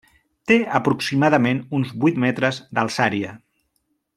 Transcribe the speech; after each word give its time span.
Té 0.51 0.55
aproximadament 0.79 1.61
uns 1.81 1.93
vuit 2.05 2.19
metres 2.25 2.63
d'alçària. 2.79 3.37